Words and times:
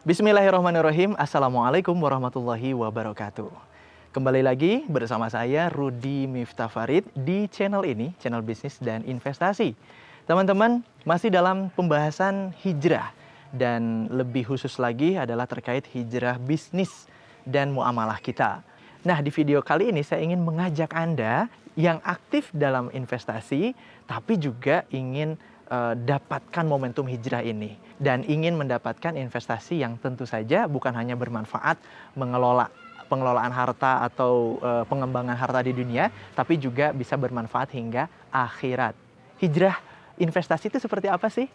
Bismillahirrahmanirrahim. 0.00 1.12
Assalamualaikum 1.20 1.92
warahmatullahi 1.92 2.72
wabarakatuh. 2.72 3.52
Kembali 4.16 4.40
lagi 4.40 4.88
bersama 4.88 5.28
saya 5.28 5.68
Rudi 5.68 6.24
Miftah 6.24 6.72
Farid 6.72 7.04
di 7.12 7.44
channel 7.52 7.84
ini, 7.84 8.08
channel 8.16 8.40
bisnis 8.40 8.80
dan 8.80 9.04
investasi. 9.04 9.76
Teman-teman, 10.24 10.80
masih 11.04 11.28
dalam 11.28 11.68
pembahasan 11.76 12.56
hijrah 12.64 13.12
dan 13.52 14.08
lebih 14.08 14.48
khusus 14.48 14.80
lagi 14.80 15.20
adalah 15.20 15.44
terkait 15.44 15.84
hijrah 15.92 16.40
bisnis 16.40 17.04
dan 17.44 17.68
muamalah 17.68 18.24
kita. 18.24 18.64
Nah, 19.04 19.20
di 19.20 19.28
video 19.28 19.60
kali 19.60 19.92
ini 19.92 20.00
saya 20.00 20.24
ingin 20.24 20.40
mengajak 20.40 20.96
Anda 20.96 21.52
yang 21.76 22.00
aktif 22.08 22.48
dalam 22.56 22.88
investasi 22.88 23.76
tapi 24.08 24.40
juga 24.40 24.88
ingin 24.88 25.36
uh, 25.70 25.94
dapatkan 25.94 26.66
momentum 26.66 27.06
hijrah 27.06 27.40
ini 27.46 27.78
dan 27.96 28.26
ingin 28.26 28.58
mendapatkan 28.58 29.16
investasi 29.16 29.80
yang 29.80 29.96
tentu 30.02 30.26
saja 30.26 30.66
bukan 30.66 30.92
hanya 30.92 31.14
bermanfaat 31.14 31.78
mengelola 32.18 32.68
pengelolaan 33.10 33.50
harta 33.50 34.06
atau 34.06 34.62
uh, 34.62 34.86
pengembangan 34.86 35.34
harta 35.34 35.66
di 35.66 35.74
dunia, 35.74 36.14
tapi 36.38 36.54
juga 36.54 36.94
bisa 36.94 37.18
bermanfaat 37.18 37.74
hingga 37.74 38.06
akhirat. 38.30 38.94
Hijrah 39.42 39.82
investasi 40.14 40.70
itu 40.70 40.78
seperti 40.78 41.10
apa 41.10 41.26
sih? 41.26 41.50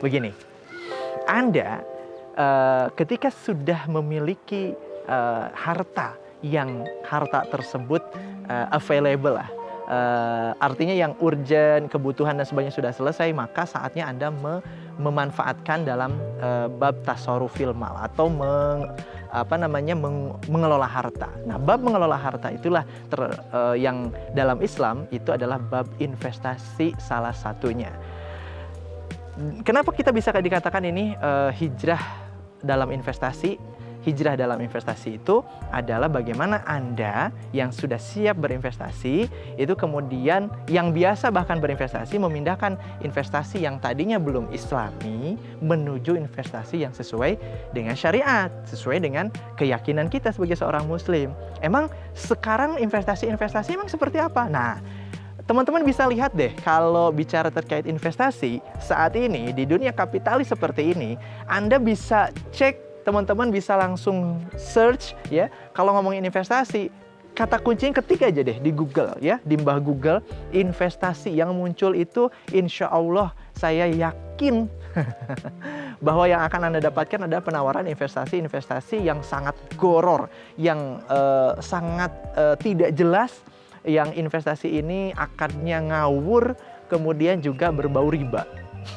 Begini, 0.00 0.32
Anda 1.28 1.84
uh, 2.32 2.88
ketika 2.96 3.28
sudah 3.28 3.84
memiliki 3.86 4.72
uh, 5.06 5.52
harta 5.52 6.16
yang 6.42 6.82
harta 7.06 7.46
tersebut 7.46 8.02
uh, 8.48 8.66
available 8.72 9.36
lah. 9.38 9.50
Uh, 9.82 10.56
artinya 10.62 10.94
yang 10.94 11.12
urgent, 11.20 11.90
kebutuhan 11.90 12.38
dan 12.38 12.46
sebagainya 12.46 12.72
sudah 12.72 12.92
selesai, 12.94 13.28
maka 13.34 13.66
saatnya 13.66 14.08
Anda 14.08 14.30
me 14.32 14.62
memanfaatkan 14.96 15.88
dalam 15.88 16.16
uh, 16.38 16.68
bab 16.68 17.00
tasarufil 17.02 17.72
mal 17.72 17.96
atau 18.00 18.28
meng, 18.28 18.88
apa 19.32 19.56
namanya 19.56 19.96
meng, 19.96 20.36
mengelola 20.52 20.84
harta. 20.84 21.32
Nah, 21.48 21.56
bab 21.56 21.80
mengelola 21.80 22.14
harta 22.14 22.52
itulah 22.52 22.84
ter, 23.08 23.20
uh, 23.52 23.74
yang 23.76 24.12
dalam 24.36 24.60
Islam 24.60 25.08
itu 25.10 25.32
adalah 25.32 25.56
bab 25.56 25.88
investasi 25.96 26.92
salah 27.00 27.32
satunya. 27.32 27.90
Kenapa 29.64 29.96
kita 29.96 30.12
bisa 30.12 30.28
dikatakan 30.28 30.84
ini 30.84 31.16
uh, 31.16 31.48
hijrah 31.48 32.00
dalam 32.60 32.92
investasi? 32.92 33.71
Hijrah 34.02 34.34
dalam 34.34 34.58
investasi 34.58 35.22
itu 35.22 35.40
adalah 35.70 36.10
bagaimana 36.10 36.66
Anda 36.66 37.30
yang 37.54 37.70
sudah 37.70 37.98
siap 37.98 38.42
berinvestasi 38.42 39.26
itu 39.56 39.74
kemudian 39.78 40.50
yang 40.66 40.90
biasa 40.90 41.30
bahkan 41.30 41.62
berinvestasi 41.62 42.18
memindahkan 42.18 42.76
investasi 43.02 43.62
yang 43.62 43.78
tadinya 43.78 44.18
belum 44.18 44.50
islami 44.50 45.38
menuju 45.62 46.18
investasi 46.18 46.82
yang 46.82 46.92
sesuai 46.92 47.38
dengan 47.70 47.94
syariat, 47.94 48.50
sesuai 48.66 48.98
dengan 49.02 49.30
keyakinan 49.56 50.10
kita 50.10 50.34
sebagai 50.34 50.58
seorang 50.58 50.84
muslim. 50.84 51.32
Emang 51.62 51.88
sekarang 52.12 52.76
investasi-investasi 52.82 53.78
emang 53.78 53.88
seperti 53.88 54.18
apa? 54.18 54.50
Nah, 54.50 54.82
teman-teman 55.46 55.82
bisa 55.82 56.06
lihat 56.06 56.34
deh 56.34 56.54
kalau 56.62 57.10
bicara 57.10 57.50
terkait 57.50 57.86
investasi 57.86 58.62
saat 58.78 59.14
ini 59.18 59.50
di 59.50 59.66
dunia 59.66 59.90
kapitalis 59.90 60.50
seperti 60.50 60.94
ini 60.94 61.18
Anda 61.50 61.82
bisa 61.82 62.30
cek 62.54 62.91
teman-teman 63.02 63.50
bisa 63.50 63.74
langsung 63.74 64.42
search 64.54 65.14
ya. 65.28 65.50
Kalau 65.74 65.94
ngomongin 65.98 66.22
investasi, 66.26 66.90
kata 67.32 67.58
kuncinya 67.60 68.00
ketik 68.00 68.22
aja 68.28 68.40
deh 68.44 68.58
di 68.60 68.70
Google 68.70 69.16
ya, 69.18 69.40
di 69.42 69.56
mbah 69.56 69.80
Google 69.80 70.20
investasi 70.52 71.32
yang 71.32 71.56
muncul 71.56 71.96
itu 71.96 72.28
insya 72.52 72.92
Allah 72.92 73.32
saya 73.56 73.88
yakin 73.88 74.68
bahwa 76.06 76.28
yang 76.28 76.44
akan 76.44 76.72
Anda 76.72 76.80
dapatkan 76.84 77.24
adalah 77.24 77.40
penawaran 77.40 77.88
investasi-investasi 77.88 79.00
yang 79.00 79.24
sangat 79.24 79.56
goror, 79.80 80.28
yang 80.60 81.00
uh, 81.08 81.56
sangat 81.62 82.12
uh, 82.36 82.54
tidak 82.60 82.92
jelas, 82.92 83.40
yang 83.88 84.12
investasi 84.12 84.82
ini 84.82 85.16
akarnya 85.16 85.80
ngawur, 85.80 86.52
kemudian 86.92 87.40
juga 87.40 87.72
berbau 87.72 88.12
riba. 88.12 88.44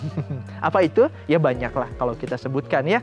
Apa 0.66 0.86
itu? 0.86 1.10
Ya 1.26 1.42
banyaklah 1.42 1.90
kalau 1.98 2.14
kita 2.14 2.38
sebutkan 2.38 2.86
ya 2.86 3.02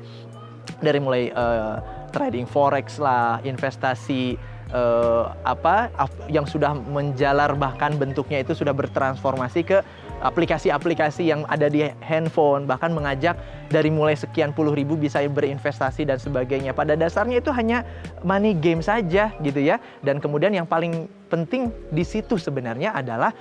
dari 0.77 1.01
mulai 1.01 1.33
uh, 1.33 1.81
trading 2.13 2.45
forex 2.45 3.01
lah, 3.01 3.41
investasi 3.41 4.37
uh, 4.73 5.33
apa 5.45 5.89
yang 6.29 6.45
sudah 6.45 6.73
menjalar 6.73 7.53
bahkan 7.57 7.97
bentuknya 7.97 8.41
itu 8.45 8.53
sudah 8.53 8.73
bertransformasi 8.73 9.61
ke 9.65 9.81
aplikasi-aplikasi 10.19 11.31
yang 11.31 11.47
ada 11.47 11.71
di 11.71 11.85
handphone 12.03 12.67
bahkan 12.67 12.91
mengajak 12.91 13.39
dari 13.71 13.87
mulai 13.87 14.19
sekian 14.19 14.51
puluh 14.51 14.75
ribu 14.75 14.99
bisa 14.99 15.23
berinvestasi 15.23 16.03
dan 16.03 16.19
sebagainya. 16.19 16.75
Pada 16.75 16.99
dasarnya 16.99 17.39
itu 17.39 17.53
hanya 17.55 17.87
money 18.25 18.51
game 18.51 18.83
saja 18.83 19.31
gitu 19.39 19.63
ya. 19.63 19.79
Dan 20.03 20.19
kemudian 20.19 20.51
yang 20.51 20.67
paling 20.67 21.07
penting 21.31 21.71
di 21.93 22.03
situ 22.03 22.35
sebenarnya 22.35 22.91
adalah 22.91 23.31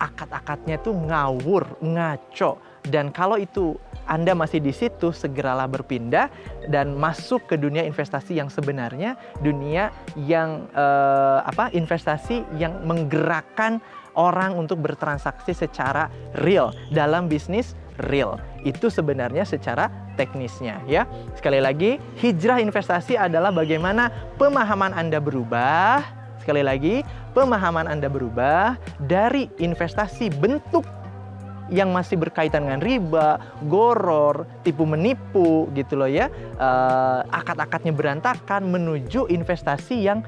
akad-akadnya 0.00 0.80
tuh 0.80 0.96
ngawur 0.96 1.68
ngaco 1.84 2.71
dan 2.90 3.14
kalau 3.14 3.38
itu 3.38 3.78
anda 4.10 4.34
masih 4.34 4.58
di 4.58 4.74
situ, 4.74 5.14
segeralah 5.14 5.70
berpindah 5.70 6.26
dan 6.66 6.98
masuk 6.98 7.46
ke 7.46 7.54
dunia 7.54 7.86
investasi 7.86 8.34
yang 8.34 8.50
sebenarnya 8.50 9.14
dunia 9.38 9.94
yang 10.18 10.66
eh, 10.74 11.38
apa? 11.46 11.70
investasi 11.70 12.42
yang 12.58 12.82
menggerakkan 12.82 13.78
orang 14.18 14.58
untuk 14.58 14.82
bertransaksi 14.82 15.54
secara 15.54 16.10
real 16.42 16.74
dalam 16.90 17.30
bisnis 17.30 17.78
real. 18.10 18.42
Itu 18.66 18.90
sebenarnya 18.90 19.46
secara 19.46 19.88
teknisnya 20.18 20.82
ya. 20.90 21.06
Sekali 21.38 21.62
lagi, 21.62 22.02
hijrah 22.18 22.58
investasi 22.58 23.14
adalah 23.14 23.54
bagaimana 23.54 24.10
pemahaman 24.36 24.92
Anda 24.92 25.22
berubah. 25.22 26.02
Sekali 26.42 26.66
lagi, 26.66 27.06
pemahaman 27.38 27.86
Anda 27.86 28.10
berubah 28.10 28.74
dari 28.98 29.46
investasi 29.62 30.34
bentuk 30.42 30.82
yang 31.70 31.94
masih 31.94 32.18
berkaitan 32.18 32.66
dengan 32.66 32.82
riba, 32.82 33.38
goror, 33.68 34.48
tipu 34.66 34.82
menipu 34.88 35.70
gitu 35.76 35.94
loh 36.00 36.10
ya. 36.10 36.32
Uh, 36.58 37.22
akad-akadnya 37.30 37.92
berantakan 37.94 38.66
menuju 38.72 39.30
investasi 39.30 40.08
yang 40.08 40.26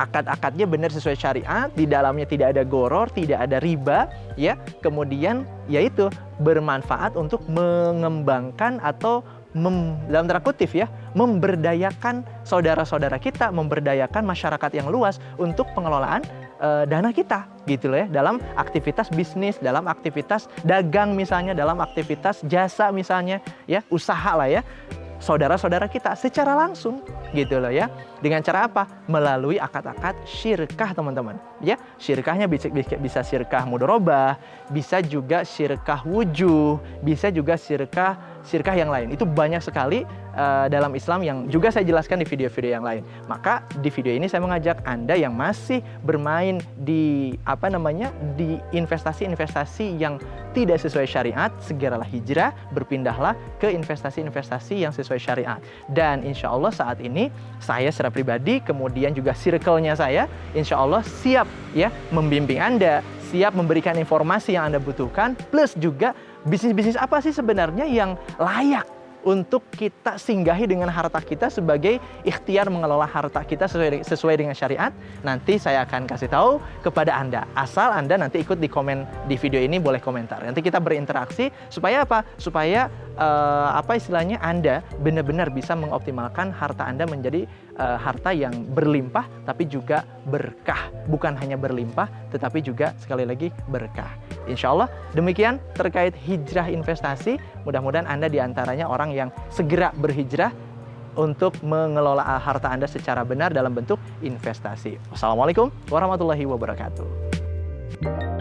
akad-akadnya 0.00 0.64
benar 0.64 0.88
sesuai 0.88 1.16
syariat, 1.18 1.68
di 1.76 1.84
dalamnya 1.84 2.24
tidak 2.24 2.56
ada 2.56 2.64
goror, 2.64 3.12
tidak 3.12 3.44
ada 3.44 3.60
riba, 3.60 4.08
ya. 4.40 4.56
Kemudian 4.80 5.44
yaitu 5.68 6.08
bermanfaat 6.40 7.14
untuk 7.14 7.44
mengembangkan 7.46 8.80
atau 8.80 9.20
mem, 9.52 10.00
dalam 10.08 10.24
tanda 10.28 10.40
kutip 10.40 10.72
ya, 10.72 10.88
memberdayakan 11.12 12.24
saudara-saudara 12.42 13.20
kita, 13.20 13.52
memberdayakan 13.52 14.24
masyarakat 14.24 14.70
yang 14.72 14.88
luas 14.88 15.20
untuk 15.36 15.68
pengelolaan 15.76 16.24
uh, 16.62 16.84
dana 16.86 17.10
kita 17.10 17.44
gitu 17.66 17.90
loh 17.90 17.98
ya 18.00 18.08
dalam 18.08 18.38
aktivitas 18.54 19.10
bisnis, 19.10 19.58
dalam 19.58 19.84
aktivitas 19.90 20.46
dagang 20.62 21.18
misalnya, 21.18 21.52
dalam 21.52 21.82
aktivitas 21.82 22.40
jasa 22.46 22.94
misalnya 22.94 23.42
ya, 23.66 23.82
usaha 23.90 24.32
lah 24.38 24.48
ya 24.48 24.62
saudara-saudara 25.22 25.86
kita 25.86 26.18
secara 26.18 26.58
langsung 26.58 26.98
gitu 27.34 27.58
loh 27.58 27.72
ya. 27.72 27.88
Dengan 28.22 28.44
cara 28.44 28.70
apa? 28.70 28.86
Melalui 29.10 29.58
akad-akad 29.58 30.14
syirkah 30.24 30.94
teman-teman. 30.94 31.36
Ya, 31.58 31.80
syirkahnya 31.98 32.46
bisa 32.46 32.70
bisa 32.72 33.20
syirkah 33.26 33.66
mudorobah, 33.66 34.38
bisa 34.70 35.02
juga 35.02 35.42
syirkah 35.42 36.06
wujuh, 36.06 36.78
bisa 37.02 37.32
juga 37.34 37.58
syirkah 37.58 38.32
syirkah 38.46 38.74
yang 38.74 38.90
lain. 38.90 39.10
Itu 39.14 39.26
banyak 39.26 39.62
sekali 39.62 40.02
uh, 40.34 40.66
dalam 40.66 40.92
Islam 40.94 41.22
yang 41.22 41.38
juga 41.46 41.70
saya 41.70 41.86
jelaskan 41.86 42.22
di 42.22 42.26
video-video 42.26 42.78
yang 42.78 42.84
lain. 42.84 43.02
Maka 43.30 43.62
di 43.78 43.88
video 43.88 44.12
ini 44.12 44.26
saya 44.26 44.42
mengajak 44.42 44.82
Anda 44.84 45.14
yang 45.14 45.34
masih 45.34 45.80
bermain 46.02 46.60
di 46.82 47.34
apa 47.46 47.70
namanya? 47.70 48.14
di 48.34 48.58
investasi-investasi 48.74 49.98
yang 49.98 50.18
tidak 50.52 50.78
sesuai 50.84 51.08
syariat, 51.08 51.50
segeralah 51.64 52.04
hijrah, 52.04 52.52
berpindahlah 52.76 53.32
ke 53.56 53.72
investasi-investasi 53.72 54.84
yang 54.84 54.92
sesuai 54.92 55.20
syariat. 55.20 55.58
Dan 55.88 56.20
insya 56.26 56.52
Allah 56.52 56.72
saat 56.74 57.00
ini 57.22 57.30
saya 57.62 57.94
secara 57.94 58.10
pribadi, 58.10 58.58
kemudian 58.58 59.14
juga 59.14 59.30
circle-nya 59.38 59.94
saya, 59.94 60.26
insya 60.50 60.82
Allah 60.82 61.06
siap 61.06 61.46
ya 61.70 61.94
membimbing 62.10 62.58
Anda, 62.58 63.06
siap 63.30 63.54
memberikan 63.54 63.94
informasi 63.94 64.58
yang 64.58 64.74
Anda 64.74 64.82
butuhkan, 64.82 65.38
plus 65.54 65.78
juga 65.78 66.18
bisnis-bisnis 66.42 66.98
apa 66.98 67.22
sih 67.22 67.30
sebenarnya 67.30 67.86
yang 67.86 68.18
layak 68.34 68.82
untuk 69.22 69.62
kita 69.70 70.18
singgahi 70.18 70.66
dengan 70.66 70.90
harta 70.90 71.22
kita 71.22 71.46
sebagai 71.46 72.02
ikhtiar 72.26 72.66
mengelola 72.66 73.06
harta 73.06 73.46
kita 73.46 73.70
sesuai, 73.70 74.02
sesuai 74.02 74.34
dengan 74.34 74.50
syariat. 74.50 74.90
Nanti 75.22 75.62
saya 75.62 75.86
akan 75.86 76.10
kasih 76.10 76.26
tahu 76.26 76.58
kepada 76.82 77.14
Anda. 77.14 77.46
Asal 77.54 77.94
Anda 77.94 78.18
nanti 78.18 78.42
ikut 78.42 78.58
di 78.58 78.66
komen 78.66 79.30
di 79.30 79.38
video 79.38 79.62
ini 79.62 79.78
boleh 79.78 80.02
komentar. 80.02 80.42
Nanti 80.42 80.58
kita 80.58 80.82
berinteraksi 80.82 81.54
supaya 81.70 82.02
apa? 82.02 82.26
Supaya 82.34 82.90
uh, 83.18 83.76
apa 83.76 83.98
istilahnya 83.98 84.38
Anda 84.40 84.80
benar-benar 85.00 85.50
bisa 85.52 85.76
mengoptimalkan 85.76 86.52
harta 86.52 86.86
Anda 86.86 87.04
menjadi 87.08 87.44
uh, 87.76 87.98
harta 87.98 88.30
yang 88.32 88.68
berlimpah 88.72 89.26
tapi 89.44 89.68
juga 89.68 90.04
berkah. 90.28 90.88
Bukan 91.08 91.36
hanya 91.38 91.58
berlimpah 91.58 92.08
tetapi 92.30 92.62
juga 92.64 92.94
sekali 93.00 93.26
lagi 93.26 93.50
berkah. 93.68 94.14
Insya 94.48 94.72
Allah 94.72 94.88
demikian 95.12 95.58
terkait 95.76 96.16
hijrah 96.16 96.68
investasi. 96.70 97.38
Mudah-mudahan 97.68 98.08
Anda 98.08 98.26
di 98.26 98.38
antaranya 98.42 98.88
orang 98.88 99.14
yang 99.14 99.28
segera 99.52 99.92
berhijrah 99.94 100.52
untuk 101.12 101.60
mengelola 101.60 102.24
harta 102.40 102.72
Anda 102.72 102.88
secara 102.88 103.20
benar 103.24 103.52
dalam 103.52 103.76
bentuk 103.76 104.00
investasi. 104.24 104.96
Wassalamualaikum 105.12 105.68
warahmatullahi 105.92 106.48
wabarakatuh. 106.48 108.31